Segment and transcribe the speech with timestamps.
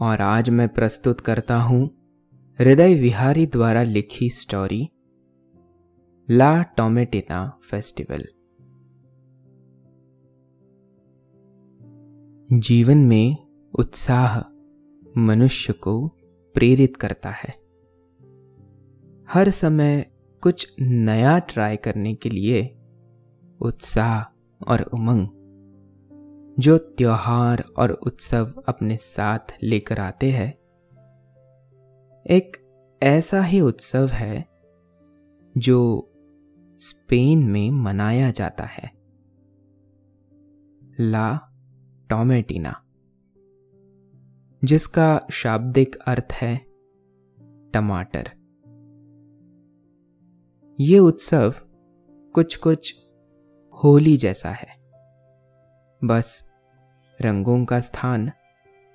[0.00, 1.90] और आज मैं प्रस्तुत करता हूँ
[2.60, 4.88] हृदय विहारी द्वारा लिखी स्टोरी
[6.30, 8.24] ला टोमेटिना फेस्टिवल
[12.58, 13.36] जीवन में
[13.78, 14.40] उत्साह
[15.20, 16.08] मनुष्य को
[16.54, 17.54] प्रेरित करता है।
[19.28, 20.10] हर समय
[20.42, 22.78] कुछ नया ट्राई करने के लिए
[23.60, 24.22] उत्साह
[24.68, 25.28] और उमंग
[26.58, 30.52] जो त्योहार और उत्सव अपने साथ लेकर आते हैं।
[32.26, 32.56] एक
[33.02, 34.48] ऐसा ही उत्सव है
[35.58, 36.10] जो
[36.80, 38.90] स्पेन में मनाया जाता है।
[41.00, 41.38] ला
[42.10, 42.82] टोमेटिना,
[44.64, 46.56] जिसका शाब्दिक अर्थ है
[47.70, 48.30] टमाटर।
[50.80, 51.54] ये उत्सव
[52.34, 52.94] कुछ कुछ
[53.84, 54.75] होली जैसा है।
[56.06, 56.52] बस
[57.20, 58.32] रंगों का स्थान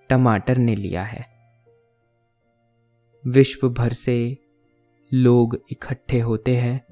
[0.09, 1.25] टमाटर ने लिया है।
[3.27, 4.37] विश्व भर से
[5.13, 6.85] लोग इकट्ठे होते हैं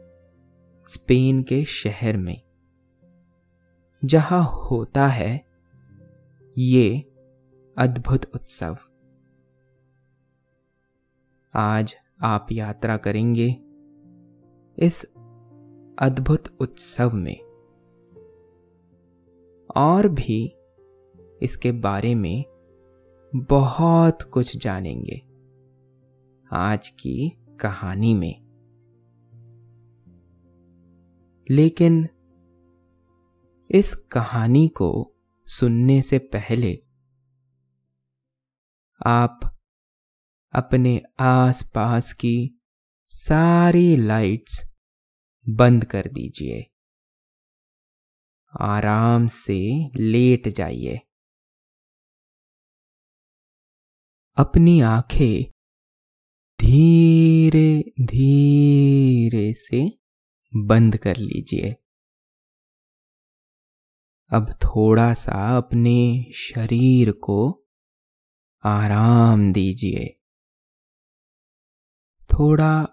[0.89, 2.41] स्पेन के शहर में।
[4.05, 5.45] जहाँ होता है
[6.57, 7.11] ये
[7.77, 8.77] अद्भुत उत्सव।
[11.53, 13.55] आज आप यात्रा करेंगे
[14.85, 15.15] इस
[15.99, 17.48] अद्भुत उत्सव में।
[19.75, 20.55] और भी
[21.41, 22.45] इसके बारे में
[23.35, 25.21] बहुत कुछ जानेंगे
[26.51, 28.49] आज की कहानी में।
[31.49, 32.07] लेकिन
[33.71, 35.15] इस कहानी को
[35.45, 36.83] सुनने से पहले
[39.05, 39.39] आप
[40.53, 42.61] अपने आसपास की
[43.07, 44.77] सारी लाइट्स
[45.49, 46.65] बंद कर दीजिए।
[48.61, 50.99] आराम से लेट जाइए।
[54.37, 55.51] अपनी आँखें
[56.61, 59.99] धीरे धीरे से
[60.55, 61.75] बंद कर लीजिए।
[64.31, 67.67] अब थोड़ा सा अपने शरीर को
[68.63, 70.19] आराम दीजिए।
[72.23, 72.83] थोड़ा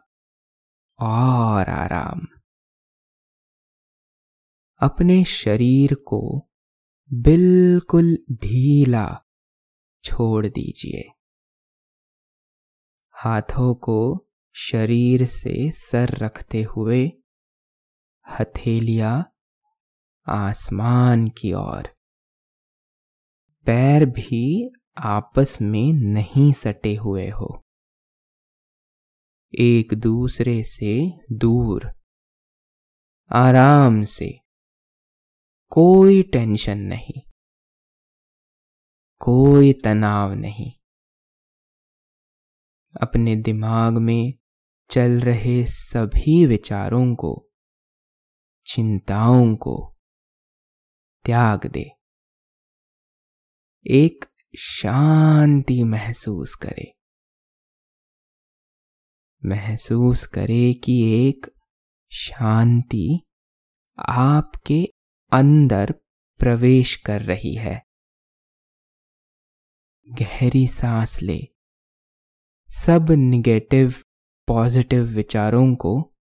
[0.99, 2.36] और आराम।
[4.81, 6.49] अपने शरीर को
[7.13, 9.23] बिल्कुल ढीला
[10.05, 11.13] छोड़ दीजिए।
[13.11, 17.13] हाथों को शरीर से सर रखते हुए
[18.27, 19.33] हथेलियाँ
[20.29, 21.89] आसमान की ओर।
[23.67, 27.63] पैर भी आपस में नहीं सटे हुए हो।
[29.59, 31.93] एक दूसरे से दूर।
[33.33, 34.46] आराम से।
[35.71, 37.21] कोई टेंशन नहीं,
[39.19, 40.73] कोई तनाव नहीं।
[43.03, 44.35] अपने दिमाग में
[44.91, 47.51] चल रहे सभी विचारों को,
[48.67, 49.95] चिंताओं को
[51.25, 51.85] त्याग दे।
[53.87, 54.25] एक
[54.59, 56.93] शांति महसूस करे।
[59.45, 60.95] महसूस करे कि
[61.29, 61.47] एक
[62.13, 63.21] शांति
[63.99, 64.96] आपके
[65.39, 65.93] अंदर
[66.39, 67.87] प्रवेश कर रही है।
[70.09, 71.49] गहरी सांस ले।
[72.69, 73.95] सब निगेटिव
[74.49, 76.15] पॉजिटिव विचारों को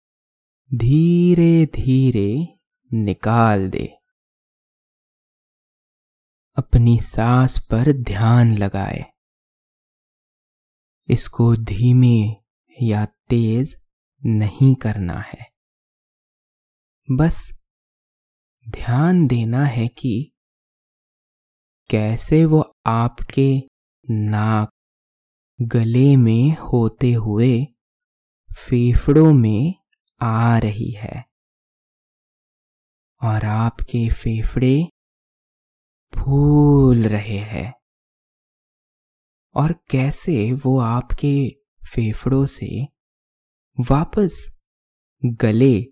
[0.75, 2.59] धीरे धीरे
[2.93, 3.99] निकाल दे।
[6.57, 9.13] अपनी सांस पर ध्यान लगाए।
[11.09, 12.35] इसको धीमे
[12.83, 13.83] या तेज
[14.27, 15.53] नहीं करना है।
[17.11, 17.62] बस
[18.69, 20.33] ध्यान देना है कि
[21.91, 23.63] कैसे वो आपके
[24.11, 24.71] नाक,
[25.63, 27.67] गले में होते हुए
[28.59, 29.75] फेफड़ों में
[30.21, 31.25] आ रही है।
[33.23, 34.89] और आपके फेफड़े
[36.15, 37.75] फूल रहे हैं।
[39.55, 41.57] और कैसे वो आपके
[41.95, 42.89] फेफड़ों से
[43.81, 44.61] वापस
[45.25, 45.92] गले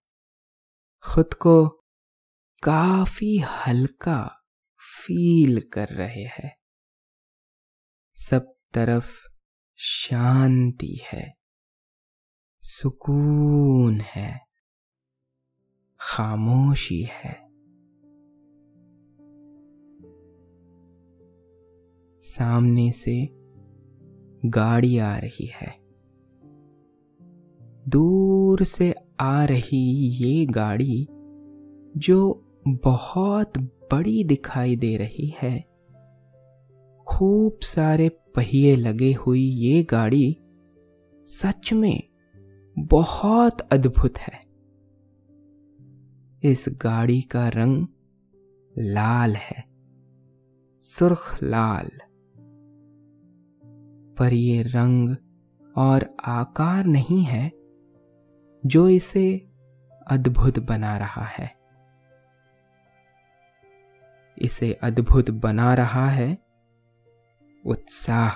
[1.03, 1.69] खुद को
[2.63, 4.43] काफ़ी हल्का
[4.77, 6.55] फील कर रहे हैं।
[8.15, 9.27] सब तरफ़
[9.75, 11.33] शांति है,
[12.61, 14.39] सुकून है,
[16.01, 17.51] खामोशी है।
[22.21, 23.27] सामने से
[24.45, 25.81] गाड़ी आ रही है।
[27.87, 31.07] दूर से आ रही ये गाड़ी
[31.97, 35.59] जो बहुत बड़ी दिखाई दे रही है।
[37.07, 40.37] खूब सारे पहिए लगे हुई ये गाड़ी
[41.27, 42.03] सच में
[42.79, 44.41] बहुत अद्भुत है।
[46.51, 47.87] इस गाड़ी का रंग
[48.77, 49.63] लाल है,
[50.81, 51.89] सुर्ख लाल।
[54.17, 55.15] पर ये रंग
[55.77, 57.60] और आकार नहीं है
[58.65, 59.47] जो इसे
[60.07, 61.55] अद्भुत बना रहा है।
[64.37, 66.37] इसे अद्भुत बना रहा है
[67.65, 68.31] उत्साह,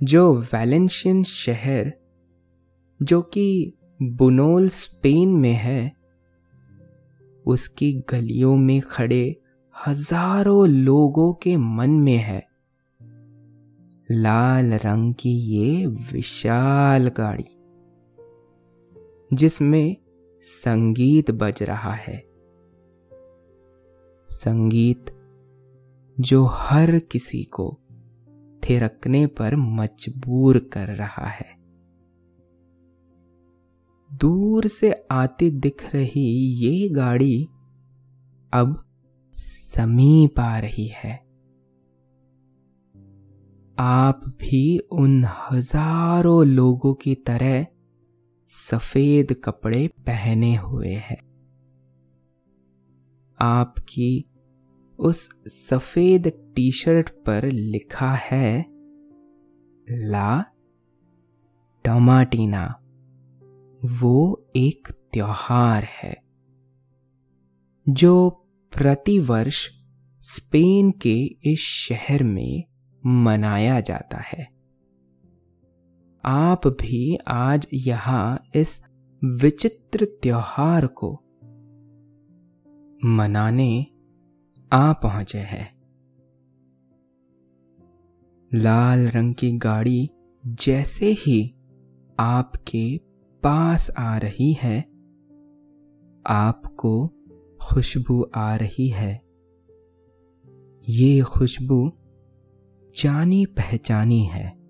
[0.00, 1.92] जो वैलेंशियन शहर,
[3.02, 3.72] जो कि
[4.02, 5.92] बुनोल स्पेन में है,
[7.46, 9.36] उसकी गलियों में खड़े
[9.86, 12.46] हज़ारों लोगों के मन में है।
[14.10, 17.55] लाल रंग की ये विशाल गाड़ी
[19.30, 19.96] जिसमें
[20.44, 22.16] संगीत बज रहा है।
[24.28, 25.06] संगीत
[26.20, 27.80] जो हर किसी को
[28.62, 31.54] थिरकने पर मजबूर कर रहा है।
[34.10, 36.26] दूर से आती दिख रही
[36.56, 37.48] ये गाड़ी
[38.52, 38.82] अब
[39.36, 41.14] समीप आ रही है।
[43.78, 47.66] आप भी उन हज़ारों लोगों की तरह
[48.48, 51.16] सफ़ेद कपड़े पहने हुए है।
[53.38, 54.24] आपकी
[54.98, 58.66] उस सफ़ेद टी शर्ट पर लिखा है,
[59.90, 60.44] ला
[61.84, 62.66] टमाटीना
[63.84, 66.16] वो एक त्योहार है,
[67.88, 68.30] जो
[68.72, 69.68] प्रतिवर्ष
[70.22, 72.64] स्पेन के इस शहर में
[73.06, 74.55] मनाया जाता है।
[76.26, 78.84] आप भी आज यहाँ इस
[79.24, 81.12] विचित्र त्योहार को
[83.04, 83.86] मनाने
[84.72, 85.76] आ पहुँचे हैं।
[88.54, 90.10] लाल रंग की गाड़ी
[90.44, 91.54] जैसे ही
[92.18, 93.00] आपके
[93.42, 94.80] पास आ रही है,
[96.26, 97.06] आपको
[97.62, 99.22] खुशबू आ रही है।
[100.88, 101.92] ये खुशबू
[102.96, 104.65] जानी पहचानी है।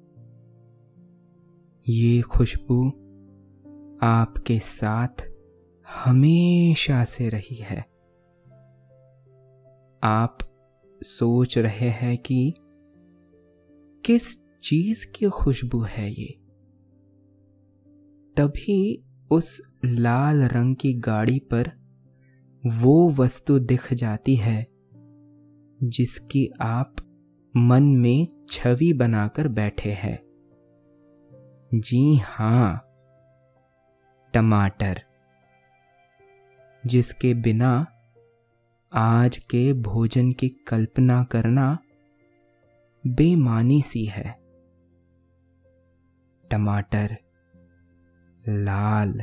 [1.88, 2.88] ये खुशबू
[4.02, 5.30] आपके साथ
[6.04, 7.80] हमेशा से रही है।
[10.02, 10.38] आप
[11.02, 12.54] सोच रहे हैं कि
[14.04, 16.38] किस चीज़ की खुशबू है ये?
[18.36, 21.70] तभी उस लाल रंग की गाड़ी पर
[22.66, 24.66] वो वस्तु दिख जाती है,
[25.82, 26.96] जिसकी आप
[27.56, 30.25] मन में छवि बनाकर बैठे हैं।
[31.74, 32.82] जी हाँ,
[34.34, 35.00] टमाटर,
[36.86, 37.86] जिसके बिना
[38.92, 41.78] आज के भोजन की कल्पना करना
[43.04, 44.38] बेमानी सी है।
[46.50, 47.16] टमाटर,
[48.48, 49.22] लाल,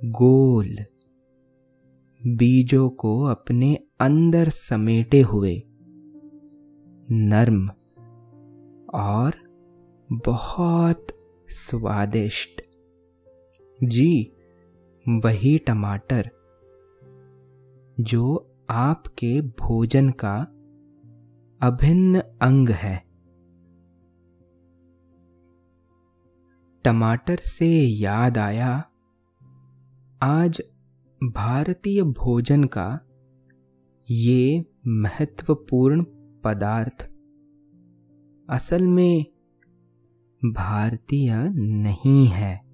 [0.00, 0.76] गोल,
[2.22, 5.62] बीजों को अपने अंदर समेटे हुए,
[7.10, 7.68] नर्म
[8.94, 9.45] और
[10.12, 11.06] बहुत
[11.48, 12.62] स्वादिष्ट।
[13.84, 14.32] जी,
[15.08, 16.30] वही टमाटर,
[18.00, 20.36] जो आपके भोजन का
[21.60, 22.96] अभिन्न अंग है।
[26.84, 28.90] टमाटर से याद आया,
[30.22, 30.62] आज
[31.24, 33.00] भारतीय भोजन का
[34.10, 36.04] ये महत्वपूर्ण
[36.44, 37.10] पदार्थ।
[38.50, 39.24] असल में
[40.44, 42.64] भारतीय नहीं है।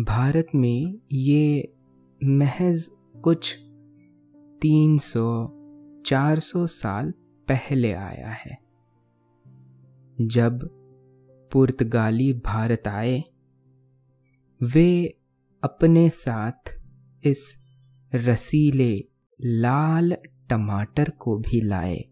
[0.00, 1.74] भारत में ये
[2.24, 2.90] महज
[3.24, 3.56] कुछ
[4.60, 7.12] 300-400 साल
[7.48, 8.58] पहले आया है।
[10.20, 10.68] जब
[11.52, 13.24] पुर्तगाली भारत आए,
[14.62, 15.18] वे
[15.62, 16.80] अपने साथ
[17.24, 17.66] इस
[18.14, 19.04] रसीले
[19.40, 20.16] लाल
[20.50, 22.04] टमाटर को भी लाए।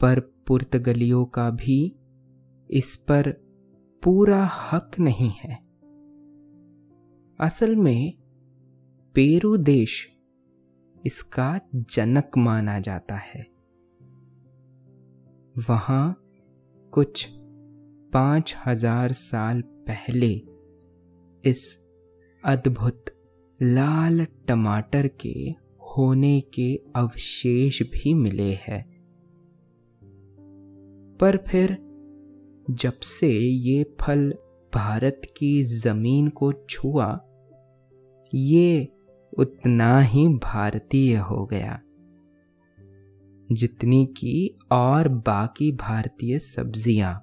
[0.00, 1.80] पर पुर्तगलियों का भी
[2.70, 3.30] इस पर
[4.02, 5.54] पूरा हक नहीं है।
[7.38, 8.12] असल में
[9.14, 10.06] पेरू देश
[11.04, 13.46] इसका जनक माना जाता है।
[15.68, 16.16] वहाँ
[16.92, 17.26] कुछ
[18.12, 20.32] पाँच हज़ार साल पहले
[21.44, 21.64] इस
[22.44, 23.10] अद्भुत
[23.60, 25.54] लाल टमाटर के
[25.88, 28.91] होने के अवशेष भी मिले हैं।
[31.22, 31.76] पर फिर
[32.70, 34.34] जब से ये फल
[34.72, 37.20] भारत की ज़मीन को छुआ,
[38.32, 38.88] ये
[39.38, 41.80] उतना ही भारतीय हो गया,
[43.52, 47.14] जितनी की और बाकी भारतीय सब्ज़ियाँ।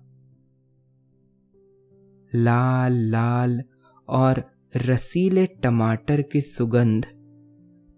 [2.35, 3.61] लाल लाल
[4.09, 4.43] और
[4.75, 7.05] रसीले टमाटर की सुगंध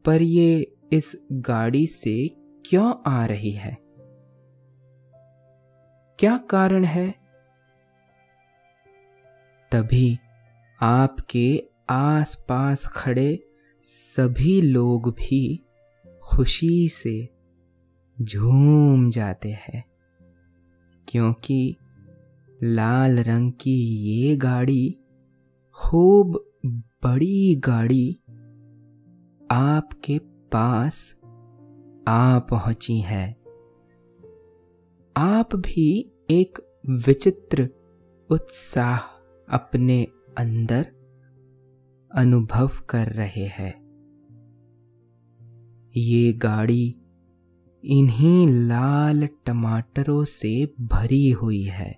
[0.06, 2.16] पर ये इस गाड़ी से
[2.66, 3.81] क्यों आ रही है?
[6.22, 7.16] क्या कारण है?
[9.72, 10.20] तभी
[10.82, 13.44] आपके आसपास खड़े
[13.84, 15.66] सभी लोग भी
[16.24, 17.30] खुशी से
[18.22, 19.84] झूम जाते हैं,
[21.08, 21.76] क्योंकि
[22.64, 24.98] लाल रंग की ये गाड़ी
[25.72, 26.56] खूब
[27.04, 28.20] बड़ी गाड़ी
[29.52, 30.20] आपके
[30.52, 31.22] पास
[32.08, 33.41] आ पहुँची है।
[35.16, 36.60] आप भी एक
[37.06, 37.68] विचित्र
[38.30, 38.98] उत्साह
[39.48, 40.86] अपने अंदर
[42.12, 43.74] अनुभव कर रहे हैं।
[45.98, 46.96] ये गाड़ी
[47.84, 51.96] इन्हीं लाल टमाटरों से भरी हुई है।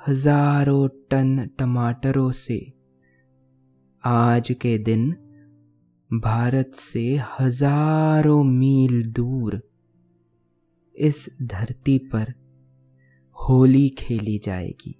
[0.00, 2.72] हज़ारों टन टमाटरों से।
[4.04, 5.10] आज के दिन
[6.10, 7.04] भारत से
[7.40, 9.60] हज़ारों मील दूर
[10.96, 12.32] इस धरती पर
[13.38, 14.94] होली खेली जाएगी।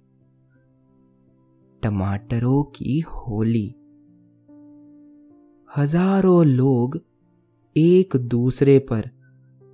[1.83, 3.67] टमाटरों की होली।
[5.77, 6.99] हज़ारों लोग
[7.75, 9.09] एक दूसरे पर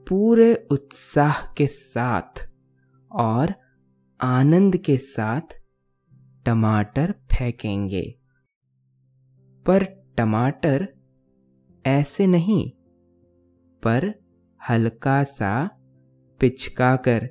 [0.07, 2.47] पूरे उत्साह के साथ
[3.11, 3.53] और
[4.19, 5.57] आनंद के साथ
[6.45, 8.03] टमाटर फेंकेंगे।
[9.65, 9.83] पर
[10.17, 10.87] टमाटर
[11.85, 12.69] ऐसे नहीं,
[13.83, 14.13] पर
[14.69, 15.78] हल्का सा
[16.41, 17.25] पिचका कर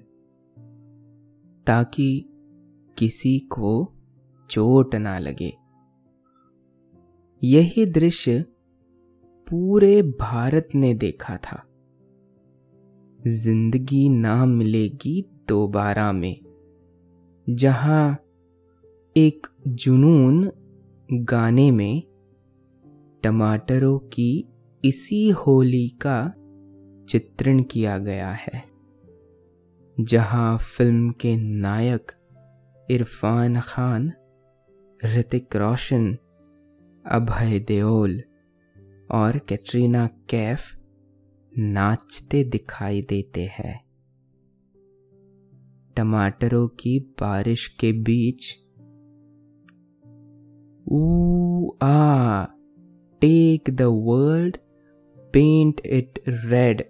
[1.66, 2.24] ताकि
[2.98, 3.94] किसी को
[4.50, 5.52] चोट ना लगे।
[7.42, 8.44] यही दृश्य
[9.46, 11.62] पूरे भारत ने देखा था।
[13.20, 16.40] ज़िंदगी ना मिलेगी दोबारा में,
[17.46, 18.18] जहाँ
[19.16, 20.50] एक जुनून
[21.10, 22.02] गाने में
[23.22, 24.48] टमाटरों की
[24.84, 26.34] इसी होली का
[27.08, 28.77] चित्रण किया गया है।
[30.00, 32.12] जहाँ फ़िल्म के नायक
[32.90, 34.12] इरफान खान,
[35.04, 36.16] ऋतिक रोशन,
[37.06, 38.22] अभय देओल
[39.10, 40.60] और कैटरीना कैफ
[41.58, 43.80] नाचते दिखाई देते हैं।
[45.96, 48.56] टमाटरों की बारिश के बीच
[50.92, 52.44] ooh ah
[53.20, 54.56] take the world,
[55.32, 56.84] paint it red.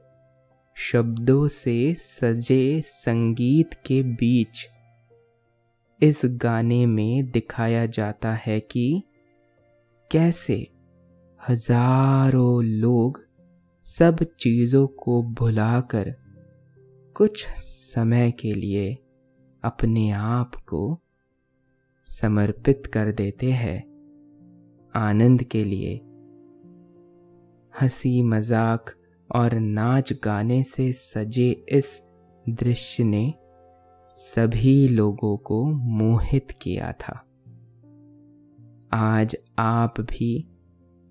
[0.80, 4.66] शब्दों से सजे संगीत के बीच।
[6.02, 9.02] इस गाने में दिखाया जाता है कि
[10.10, 10.68] कैसे
[11.48, 13.20] हज़ारों लोग
[13.82, 16.14] सब चीज़ों को भुलाकर
[17.16, 18.98] कुछ समय के लिए
[19.64, 21.00] अपने आप को
[22.04, 23.78] समर्पित कर देते हैं।
[24.94, 25.94] आनंद के लिए
[27.80, 28.94] हँसी मज़ाक
[29.34, 32.16] और नाच गाने से सजे इस
[32.48, 33.34] दृश्य ने
[34.10, 37.24] सभी लोगों को मोहित किया था।
[38.92, 40.48] आज आप भी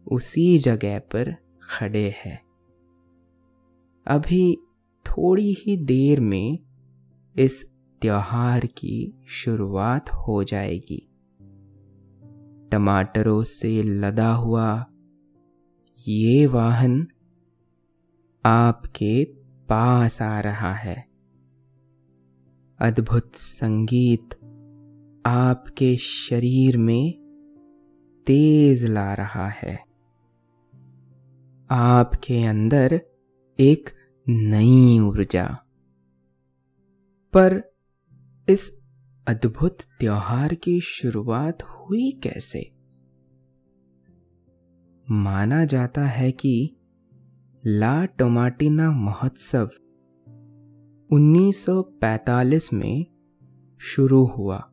[0.08, 2.42] उसी जगह पर खड़े हैं।
[4.08, 4.58] अभी
[5.06, 6.60] थोड़ी ही देर में
[7.36, 7.72] इस
[8.02, 11.10] त्योहार की शुरुआत हो जाएगी।
[12.72, 14.86] टमाटरों से लदा हुआ
[16.08, 17.08] ये वाहन
[18.46, 19.24] आपके
[19.70, 21.08] पास आ रहा है।
[22.80, 24.36] अद्भुत संगीत
[25.26, 27.12] आपके शरीर में
[28.28, 29.80] तेज ला रहा है।
[31.72, 33.02] आपके अंदर
[33.60, 33.90] एक
[34.30, 35.60] नई ऊर्जा।
[37.34, 37.76] पर
[38.50, 38.88] इस
[39.28, 42.72] अद्भुत त्योहार की शुरुआत हुई कैसे?
[45.12, 46.77] माना जाता है कि
[47.70, 49.70] ला टोमाटिना महोत्सव
[51.12, 53.06] 1945 में
[53.80, 54.72] शुरू हुआ,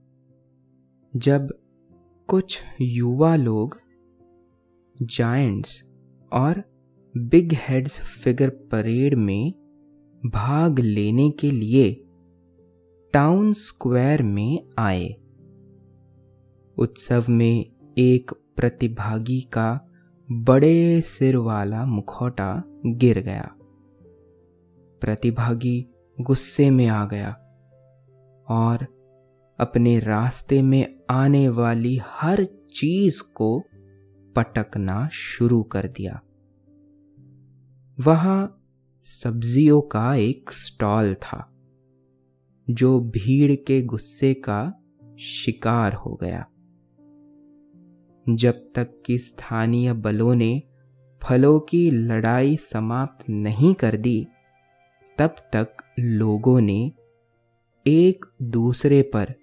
[1.17, 1.49] जब
[2.29, 3.81] कुछ युवा लोग
[5.03, 5.93] जायंट्स
[6.33, 6.63] और
[7.17, 9.53] बिग हेड्स फिगर परेड में
[10.27, 12.05] भाग लेने के लिए
[13.13, 15.09] टाउन स्क्वायर में आए।
[16.79, 17.67] उत्सव में
[17.99, 19.89] एक प्रतिभागी का
[20.33, 23.55] बड़े सिर वाला मुखौटा गिर गया।
[25.01, 25.89] प्रतिभागी
[26.21, 27.31] गुस्से में आ गया
[28.49, 28.83] और
[29.61, 33.63] अपने रास्ते में आने वाली हर चीज़ को
[34.37, 36.23] पटकना शुरू कर दिया।
[38.01, 38.65] वहाँ
[39.05, 41.51] सब्जियों का एक स्टॉल था,
[42.71, 44.83] जो भीड़ के गुस्से का
[45.21, 46.47] शिकार हो गया।
[48.29, 50.63] जब तक कि स्थानीय बलों ने
[51.29, 54.29] फलों की लड़ाई समाप्त नहीं कर दी,
[55.19, 56.93] तब तक लोगों ने
[57.87, 59.35] एक दूसरे पर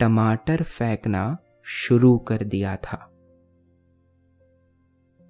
[0.00, 3.14] टमाटर फेंकना शुरू कर दिया था।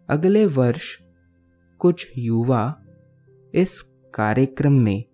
[0.08, 0.98] अगले वर्ष
[1.78, 2.82] कुछ युवा
[3.54, 3.80] इस
[4.14, 5.04] कार्यक्रम में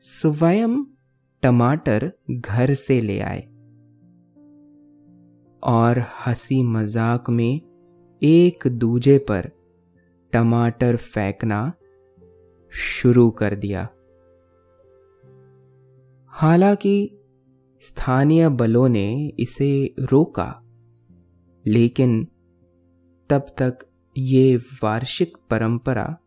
[0.00, 0.84] स्वयं
[1.42, 3.42] टमाटर घर से ले आए
[5.62, 7.60] और हँसी मज़ाक में
[8.22, 9.50] एक दूजे पर
[10.34, 11.72] टमाटर फेंकना
[12.70, 13.88] शुरू कर दिया।
[16.28, 17.18] हालाँकि
[17.80, 20.60] स्थानीय बलों ने इसे रोका,
[21.66, 22.24] लेकिन
[23.30, 23.78] तब तक
[24.18, 26.18] ये वार्षिक परंपरा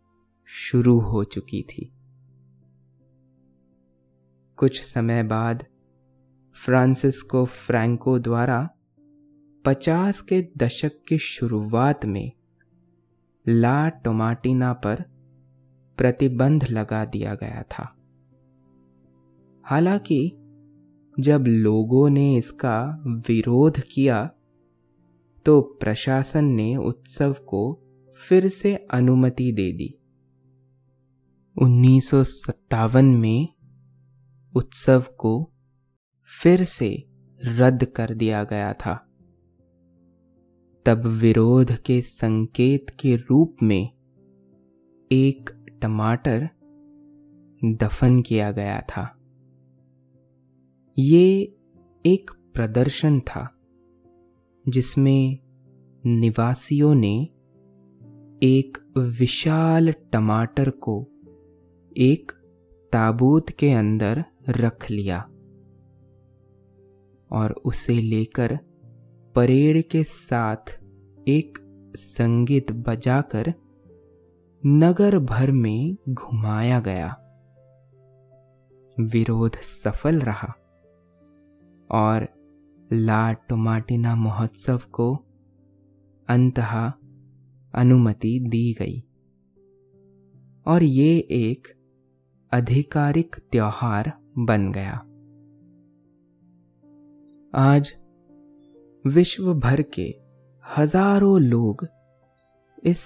[0.45, 1.93] शुरू हो चुकी थी।
[4.57, 5.65] कुछ समय बाद
[6.65, 8.69] फ्रांसिस्को फ्रैंको द्वारा
[9.65, 12.31] पचास के दशक की शुरुआत में
[13.47, 15.03] ला टोमाटिना पर
[15.97, 17.95] प्रतिबंध लगा दिया गया था।
[19.63, 20.31] हालाँकि,
[21.19, 24.31] जब लोगों ने इसका विरोध किया
[25.45, 27.83] तो प्रशासन ने उत्सव को
[28.29, 29.99] फिर से अनुमति दे दी।
[31.61, 33.47] उन्नीस सौ सत्तावन में
[34.55, 35.51] उत्सव को
[36.41, 37.07] फिर से
[37.45, 39.06] रद्द कर दिया गया था।
[40.87, 43.89] तब विरोध के संकेत के रूप में
[45.11, 45.49] एक
[45.81, 46.49] टमाटर
[47.65, 49.17] दफन किया गया था।
[50.99, 51.55] ये
[52.05, 53.59] एक प्रदर्शन था,
[54.69, 55.39] जिसमें
[56.05, 57.23] निवासियों ने
[58.43, 61.07] एक विशाल टमाटर को
[61.97, 62.31] एक
[62.93, 65.19] ताबूत के अंदर रख लिया
[67.31, 68.59] और उसे लेकर
[69.37, 70.79] परेड के साथ
[71.27, 71.57] एक
[71.95, 73.53] संगीत बजाकर
[74.65, 77.07] नगर भर में घुमाया गया।
[78.99, 80.55] विरोध सफल रहा
[81.91, 82.27] और
[82.93, 85.15] ला टोमाटिना महोत्सव को
[86.29, 86.93] अंतहा
[87.73, 88.99] अनुमति दी गई।
[90.67, 91.67] और ये एक
[92.53, 94.97] आधिकारिक त्योहार बन गया।
[97.55, 98.06] आज
[99.05, 100.03] विश्व भर के
[100.63, 101.85] हज़ारों लोग
[102.83, 103.03] इस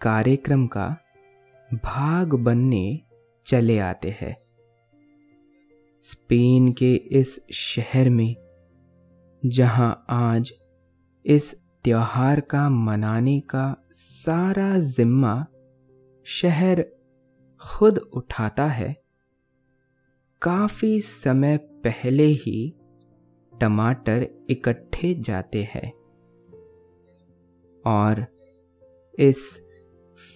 [0.00, 0.86] कार्यक्रम का
[1.70, 3.00] भाग बनने
[3.46, 4.34] चले आते हैं।
[6.02, 8.36] स्पेन के इस शहर में,
[9.42, 10.52] जहाँ आज
[11.24, 15.46] इस त्योहार का मनाने का सारा जिम्मा
[16.26, 16.84] शहर
[17.62, 18.94] खुद उठाता है,
[20.42, 22.72] काफ़ी समय पहले ही
[23.60, 25.92] टमाटर इकट्ठे जाते हैं।
[27.86, 28.26] और
[29.18, 29.68] इस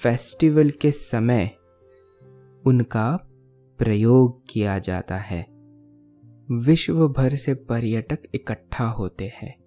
[0.03, 1.45] फेस्टिवल के समय
[2.67, 3.17] उनका
[3.79, 5.47] प्रयोग किया जाता है।
[6.53, 9.61] विश्व भर से पर्यटक इकट्ठा होते हैं।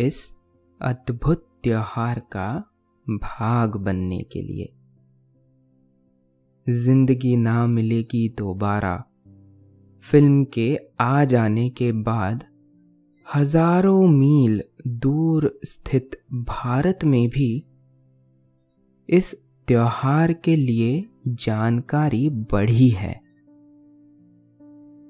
[0.00, 0.40] इस
[0.82, 2.70] अद्भुत त्योहार का
[3.08, 4.72] भाग बनने के लिए।
[6.68, 9.04] ज़िंदगी ना मिलेगी दोबारा।
[10.04, 12.44] फ़िल्म के आ जाने के बाद
[13.26, 14.62] हज़ारों मील
[14.98, 17.52] दूर स्थित भारत में भी
[19.08, 19.34] इस
[19.68, 23.12] त्योहार के लिए जानकारी बढ़ी है।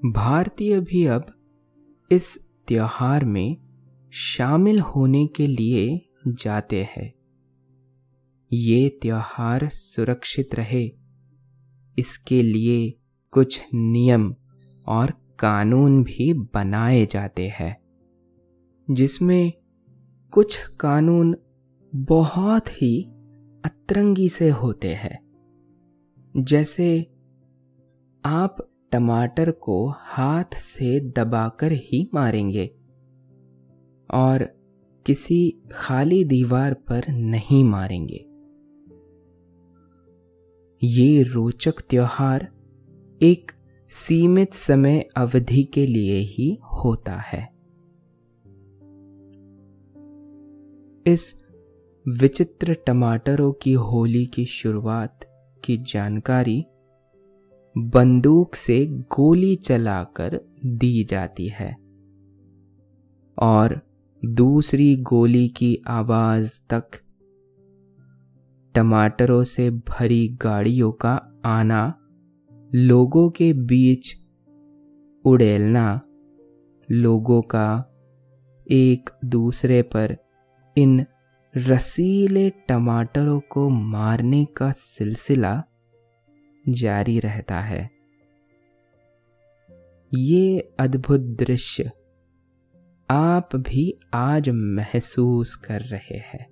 [0.06, 1.32] भारतीय भी अब
[2.10, 2.36] इस
[2.68, 3.56] त्योहार में
[4.12, 7.12] शामिल होने के लिए जाते हैं।
[8.50, 10.84] ये त्योहार सुरक्षित रहे,
[11.96, 12.92] इसके लिए
[13.32, 14.34] कुछ नियम
[14.90, 17.76] और कानून भी बनाए जाते हैं,
[18.90, 19.52] जिसमें
[20.30, 21.36] कुछ कानून
[21.94, 23.02] बहुत ही
[23.64, 25.18] अतरंगी से होते हैं।
[26.36, 27.06] जैसे
[28.24, 28.56] आप
[28.92, 32.66] टमाटर को हाथ से दबाकर ही मारेंगे
[34.10, 34.42] और
[35.06, 38.26] किसी खाली दीवार पर नहीं मारेंगे।
[40.82, 42.48] ये रोचक त्योहार
[43.22, 43.52] एक
[43.92, 47.48] सीमित समय अवधि के लिए ही होता है।
[51.12, 51.44] इस
[52.08, 55.20] विचित्र टमाटरों की होली की शुरुआत
[55.64, 56.66] की जानकारी
[57.78, 61.76] बंदूक से गोली चलाकर दी जाती है
[63.38, 63.80] और
[64.24, 66.84] दूसरी गोली की आवाज़ तक
[68.74, 71.99] टमाटरों से भरी गाड़ियों का आना
[72.74, 74.14] लोगों के बीच
[75.24, 76.00] उड़ेलना,
[76.90, 77.92] लोगों का
[78.70, 80.16] एक दूसरे पर
[80.78, 81.06] इन
[81.56, 85.64] रसीले टमाटरों को मारने का सिलसिला
[86.68, 87.90] जारी रहता है।
[90.14, 91.90] ये अद्भुत दृश्य
[93.10, 96.50] आप भी आज महसूस कर रहे हैं।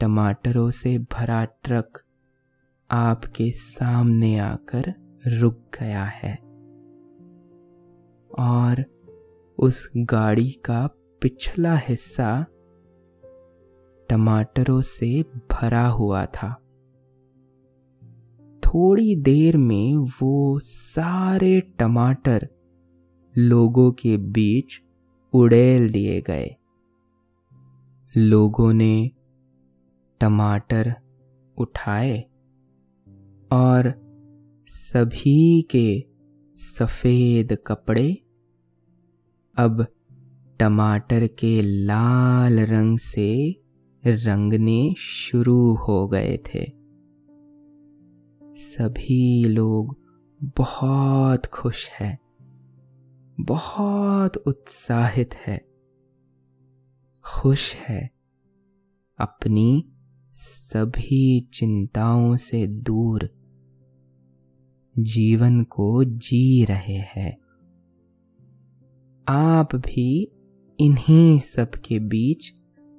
[0.00, 2.02] टमाटरों से भरा ट्रक
[2.92, 4.94] आपके सामने आकर
[5.26, 6.36] रुक गया है
[8.38, 8.84] और
[9.58, 10.86] उस गाड़ी का
[11.22, 12.46] पिछला हिस्सा
[14.08, 16.54] टमाटरों से भरा हुआ था।
[18.64, 22.48] थोड़ी देर में वो सारे टमाटर
[23.38, 24.80] लोगों के बीच
[25.32, 26.56] उड़ेल दिए गए।
[28.16, 29.10] लोगों ने
[30.20, 30.94] टमाटर
[31.58, 32.29] उठाए
[33.52, 33.92] और
[34.66, 36.04] सभी के
[36.56, 38.12] सफ़ेद कपड़े।
[39.56, 39.86] अब
[40.60, 43.60] टमाटर के लाल रंग से
[44.04, 46.64] रंगने शुरू हो गए थे।
[48.56, 49.96] सभी लोग
[50.56, 52.18] बहुत खुश हैं,
[53.40, 55.58] बहुत उत्साहित है,
[57.24, 58.10] खुश है।
[59.18, 59.92] अपनी
[60.32, 63.28] सभी चिंताओं से दूर
[65.02, 67.38] जीवन को जी रहे हैं।
[69.28, 70.32] आप भी
[70.80, 72.52] इन्हीं सब के बीच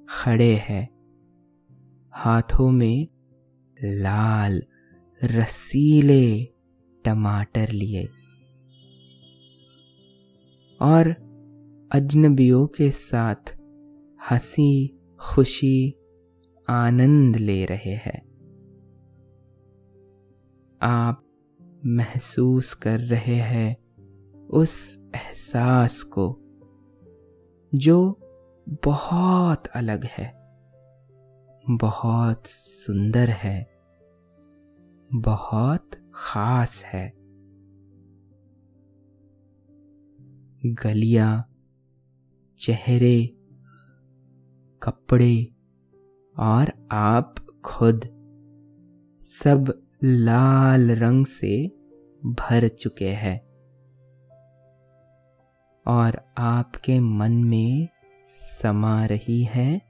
[0.10, 0.90] खड़े हैं।
[2.12, 3.08] हाथों में
[3.84, 4.64] लाल
[5.24, 6.44] रसीले
[7.06, 8.10] टमाटर लिए।
[10.82, 11.32] और
[11.92, 13.58] अजनबियों के साथ
[14.32, 15.96] हँसी खुशी
[16.70, 18.32] आनंद ले रहे हैं।
[20.82, 21.24] आप
[21.86, 23.78] महसूस कर रहे हैं
[24.48, 26.40] उस एहसास को,
[27.76, 28.20] जो
[28.70, 30.42] बहुत अलग है,
[31.70, 33.80] बहुत सुंदर है,
[35.14, 37.14] बहुत खास है।
[40.66, 41.48] गलियाँ,
[42.60, 43.36] चेहरे,
[44.84, 45.54] कपड़े
[46.40, 48.06] और आप खुद,
[49.22, 51.68] सब लाल रंग से
[52.26, 53.42] भर चुके हैं।
[55.88, 57.88] और आपके मन में
[58.62, 59.82] समा रही है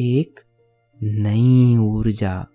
[0.00, 0.40] एक
[1.02, 2.46] नई ऊर्जा।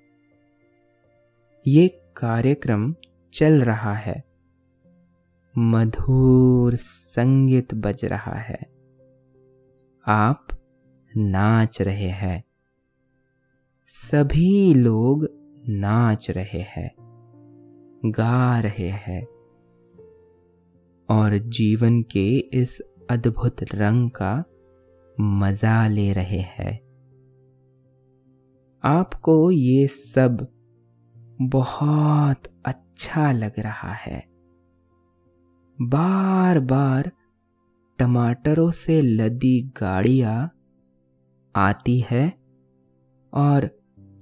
[1.67, 2.95] ये कार्यक्रम
[3.33, 4.23] चल रहा है।
[5.57, 8.59] मधुर संगीत बज रहा है।
[10.07, 10.47] आप
[11.17, 12.43] नाच रहे हैं।
[13.87, 15.38] सभी लोग
[15.69, 16.91] नाच रहे हैं,
[18.05, 19.23] गा रहे हैं,
[21.09, 22.79] और जीवन के इस
[23.09, 24.43] अद्भुत रंग का
[25.21, 26.89] मज़ा ले रहे हैं।
[28.83, 30.47] आपको ये सब
[31.41, 34.23] बहुत अच्छा लग रहा है।
[35.81, 37.11] बार बार
[37.99, 40.51] टमाटरों से लदी गाड़ियाँ
[41.55, 42.33] आती है
[43.33, 43.69] और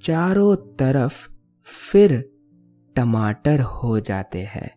[0.03, 1.36] चारों तरफ़
[1.67, 2.29] फिर
[2.95, 4.75] टमाटर हो जाते हैं।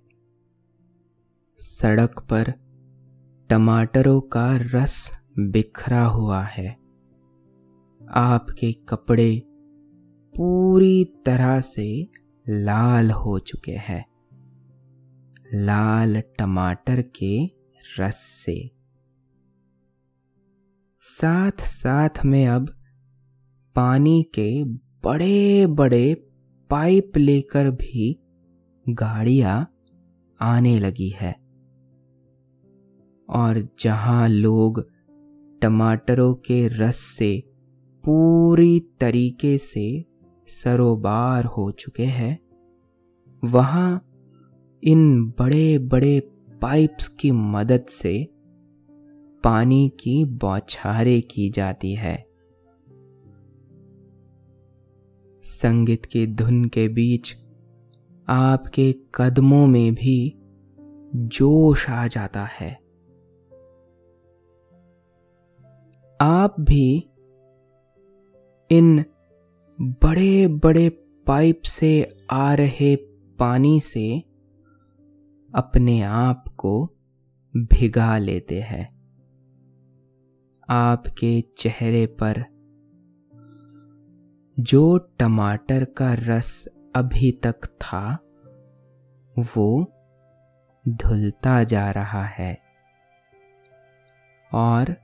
[1.59, 2.53] सड़क पर
[3.51, 6.71] टमाटरों का रस बिखरा हुआ है।
[8.11, 9.43] आपके कपड़े
[10.37, 12.09] पूरी तरह से
[12.49, 14.07] लाल हो चुके हैं।
[15.55, 17.47] लाल टमाटर के
[18.01, 18.71] रस से।
[21.03, 22.69] साथ साथ में अब
[23.75, 24.65] पानी के
[25.05, 26.27] बड़े बड़े
[26.71, 28.19] पाइप लेकर भी
[28.89, 29.75] गाड़ियाँ
[30.41, 31.33] आने लगी है।
[33.29, 34.87] और जहाँ लोग
[35.63, 37.43] टमाटरों के रस से
[38.05, 40.05] पूरी तरीके से
[40.49, 42.39] सरोबार हो चुके हैं,
[43.45, 44.07] वहाँ
[44.85, 46.19] इन बड़े बड़े
[46.63, 48.29] पाइप्स की मदद से
[49.45, 52.30] पानी की बौछारें की जाती है।
[55.43, 57.37] संगीत की धुन के बीच
[58.29, 60.35] आपके कदमों में भी
[61.15, 62.75] जोश आ जाता है।
[66.21, 67.11] आप भी
[68.71, 69.05] इन
[69.81, 70.89] बड़े बड़े
[71.27, 72.97] पाइप से आ रहे
[73.39, 74.19] पानी से
[75.55, 76.91] अपने आप को
[77.57, 79.01] भिगा लेते हैं।
[80.69, 82.45] आपके चेहरे पर
[84.61, 88.19] जो टमाटर का रस अभी तक था,
[89.39, 89.93] वो
[90.89, 92.59] धुलता जा रहा है।
[94.55, 94.97] और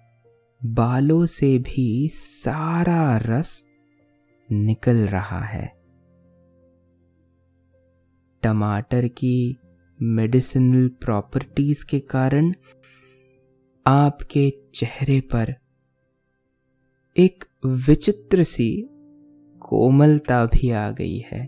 [0.65, 3.65] बालों से भी सारा रस
[4.53, 5.73] निकल रहा है।
[8.43, 9.59] टमाटर की
[10.03, 12.53] मेडिसिनल प्रॉपर्टीज़ के कारण
[13.87, 15.55] आपके चेहरे पर
[17.17, 18.91] एक विचित्र सी
[19.67, 21.45] कोमलता भी आ गई है।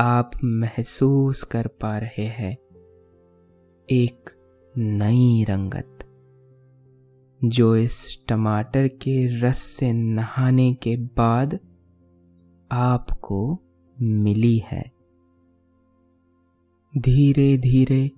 [0.00, 2.56] आप महसूस कर पा रहे हैं
[3.88, 4.30] एक
[4.78, 5.98] नई रंगत,
[7.44, 11.58] जो इस टमाटर के रस से नहाने के बाद
[12.72, 13.58] आपको
[14.02, 14.84] मिली है।
[16.98, 18.10] धीरे धीरे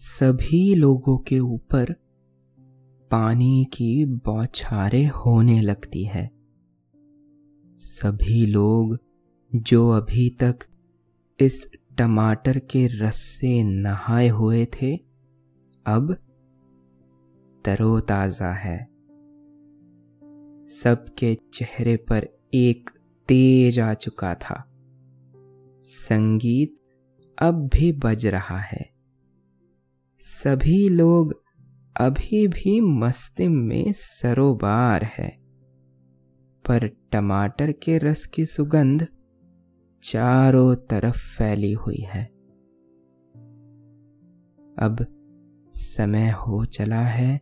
[0.00, 1.92] सभी लोगों के ऊपर
[3.10, 6.37] पानी की बौछारें होने लगती है।
[7.78, 8.98] सभी लोग
[9.54, 10.58] जो अभी तक
[11.40, 14.96] इस टमाटर के रस से नहाए हुए थे,
[15.86, 16.16] अब
[17.64, 18.84] तरोताजा है।
[20.68, 22.90] सबके चेहरे पर एक
[23.28, 24.64] तेज आ चुका था।
[25.82, 26.80] संगीत
[27.38, 28.90] अब भी बज रहा है।
[30.20, 31.42] सभी लोग
[31.96, 35.47] अभी भी मस्ती में सरोबार है।
[36.68, 39.06] पर टमाटर के रस की सुगंध
[40.02, 42.24] चारों तरफ़ फैली हुई है।
[44.78, 45.06] अब
[45.74, 47.40] समय हो चला है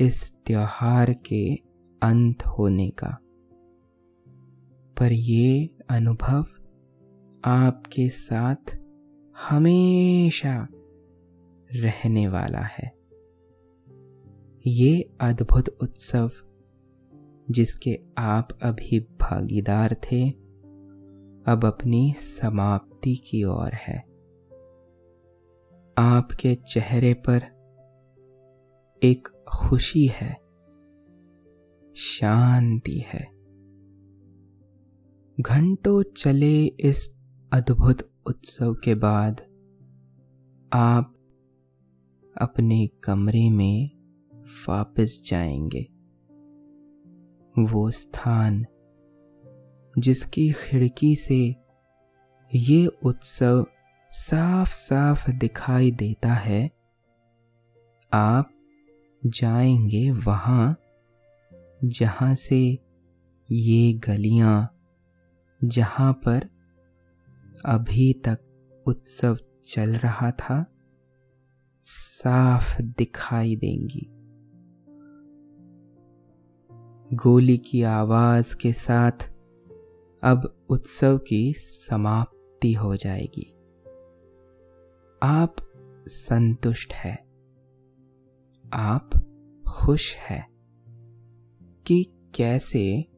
[0.00, 1.54] इस त्योहार के
[2.02, 3.18] अंत होने का।
[4.98, 6.46] पर ये अनुभव
[7.44, 8.80] आपके साथ
[9.50, 10.68] हमेशा
[11.72, 12.98] रहने वाला है।
[14.66, 16.30] ये अद्भुत उत्सव
[17.50, 20.30] जिसके आप अभी भागीदार थे,
[21.46, 23.98] अब अपनी समाप्ति की ओर है।
[25.98, 27.42] आपके चेहरे पर
[29.02, 30.32] एक खुशी है,
[31.96, 33.38] शांति है।
[35.40, 37.20] घंटों चले इस
[37.52, 39.40] अद्भुत उत्सव के बाद
[40.72, 41.14] आप
[42.40, 43.90] अपने कमरे में
[44.68, 45.97] वापस जाएँगे।
[47.66, 48.66] वो स्थान
[49.98, 51.56] जिसकी खिड़की से
[52.54, 53.66] ये उत्सव
[54.10, 56.70] साफ़ साफ़ दिखाई देता है,
[58.12, 58.50] आप
[59.26, 60.76] जाएँगे वहाँ
[61.84, 62.78] जहाँ से
[63.50, 64.74] ये गलियाँ,
[65.64, 66.48] जहाँ पर
[67.66, 68.38] अभी तक
[68.86, 70.66] उत्सव चल रहा था,
[71.84, 74.08] साफ़ दिखाई देंगी।
[77.12, 79.34] गोली की आवाज़ के साथ
[80.22, 83.46] अब उत्सव की समाप्ति हो जाएगी।
[85.22, 85.56] आप
[86.08, 87.14] संतुष्ट है।
[88.72, 89.10] आप
[89.68, 90.46] खुश है
[91.86, 93.10] कि कैसे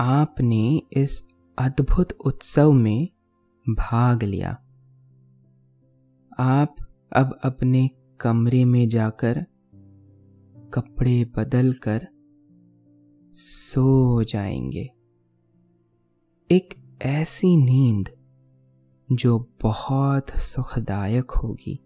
[0.00, 3.08] आपने इस अद्भुत उत्सव में
[3.68, 4.50] भाग लिया।
[6.38, 6.76] आप
[7.12, 9.46] अब अपने कमरे में जाकर
[10.74, 12.11] कपड़े बदलकर
[13.34, 14.90] सो जाएँगे।
[16.50, 18.10] एक ऐसी नींद
[19.12, 21.80] जो बहुत सुखदायक होगी।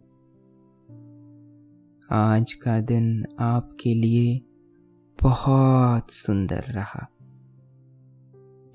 [2.11, 4.41] आज का दिन आपके लिए
[5.23, 7.09] बहुत सुंदर रहा।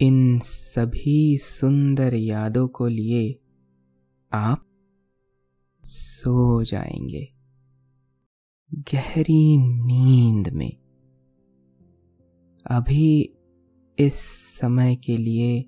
[0.02, 3.40] इन सभी सुंदर यादों को लिए
[4.34, 4.66] आप
[5.84, 7.34] सो जाएँगे।
[8.74, 10.81] गहरी नींद में
[12.66, 13.34] अभी
[14.00, 14.16] इस
[14.60, 15.62] समय के लिए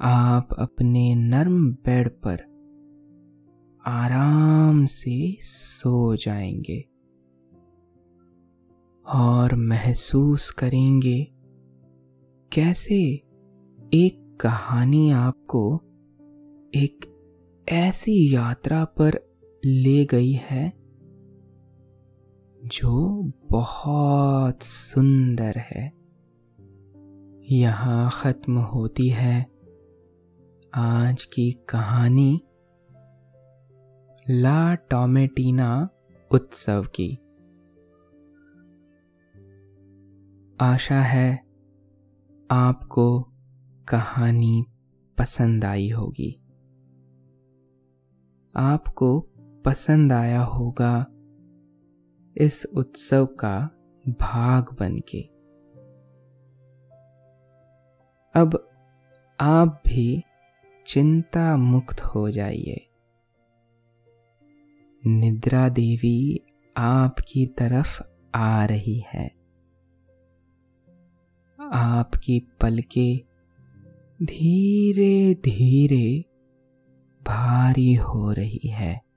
[0.00, 2.40] आप अपने नर्म बेड पर
[3.86, 6.84] आराम से सो जाएँगे
[9.06, 11.26] और महसूस करेंगे
[12.52, 12.98] कैसे
[13.94, 15.76] एक कहानी आपको
[16.74, 17.06] एक
[17.68, 19.20] ऐसी यात्रा पर
[19.64, 20.72] ले गई है
[22.64, 25.92] जो बहुत सुंदर है।
[27.56, 29.46] यहाँ ख़त्म होती है
[30.74, 32.40] आज की कहानी
[34.30, 35.88] ला टोमेटीना
[36.30, 37.18] उत्सव की।
[40.60, 41.44] आशा है
[42.50, 43.22] आपको
[43.88, 44.64] कहानी
[45.18, 46.40] पसंद आई होगी।
[48.56, 49.20] आपको
[49.64, 51.06] पसंद आया होगा
[52.38, 53.70] इस उत्सव का
[54.08, 55.20] भाग बनके।
[58.40, 58.70] अब
[59.40, 60.22] आप भी
[60.86, 62.88] चिंता मुक्त हो जाइए।
[65.06, 66.40] निद्रा देवी
[66.76, 68.02] आपकी तरफ़
[68.34, 69.30] आ रही है।
[71.72, 73.24] आपकी पलके
[74.22, 76.24] धीरे धीरे
[77.26, 79.07] भारी हो रही है।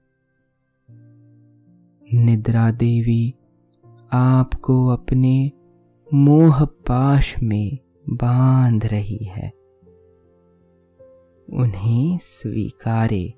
[2.13, 3.33] निद्रा देवी,
[4.13, 5.51] आपको अपने
[6.13, 7.77] मोह पाश में
[8.09, 9.49] बाँध रही है।
[11.53, 13.33] उन्हें स्वीकारे,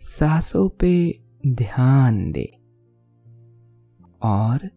[0.00, 2.58] सांसों पे ध्यान दे
[4.22, 4.70] और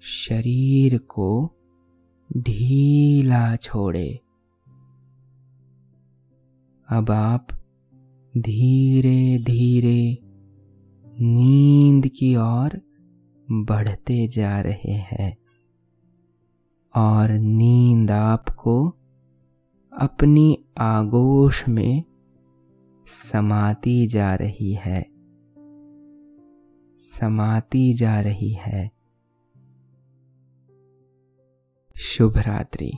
[0.00, 1.50] शरीर को
[2.36, 4.20] ढीला छोड़े।
[6.88, 7.46] अब आप
[8.38, 10.29] धीरे धीरे
[11.22, 12.80] नींद की ओर
[13.52, 15.36] बढ़ते जा रहे हैं
[16.94, 18.88] और नींद आपको
[19.92, 22.04] अपनी आगोश में
[23.06, 25.02] समाती जा रही है,
[27.00, 28.90] समाती जा रही है।
[31.96, 32.92] शुभ रात्रि।